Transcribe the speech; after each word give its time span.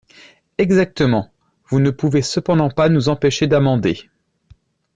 Exactement! 0.57 1.29
Vous 1.67 1.79
ne 1.79 1.91
pouvez 1.91 2.23
cependant 2.23 2.71
pas 2.71 2.89
nous 2.89 3.07
empêcher 3.09 3.45
d’amender. 3.45 4.09